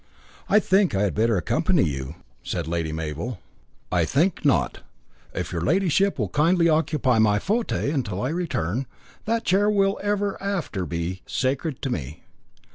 [0.49, 3.39] "I think I had better accompany you," said Lady Mabel.
[3.91, 4.79] "I think not.
[5.31, 8.87] If your ladyship will kindly occupy my fauteuil till I return,
[9.25, 12.23] that chair will ever after be sacred to me.